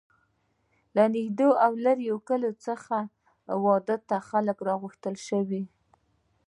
له 0.95 1.03
نږدې 1.15 1.49
او 1.65 1.71
لرې 1.85 2.09
کلیو 2.27 2.59
څخه 2.65 2.83
خلک 2.85 3.13
واده 3.63 3.95
ته 4.09 4.17
را 4.33 4.53
وغوښتل 4.77 5.15
شول. 5.25 5.63